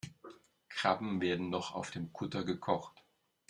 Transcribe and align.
Krabben 0.67 1.21
werden 1.21 1.51
noch 1.51 1.75
auf 1.75 1.91
dem 1.91 2.11
Kutter 2.11 2.43
gekocht. 2.43 3.03